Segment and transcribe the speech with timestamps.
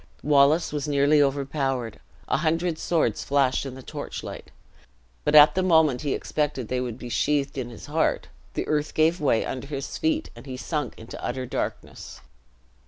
[0.23, 4.49] Wallace was nearly overpowered; a hundred swords flashed in the torchlight;
[5.23, 8.95] but at the moment he expected they would be sheathed in his heart, the earth
[8.95, 12.19] gave way under his feet, and he sunk into utter darkness.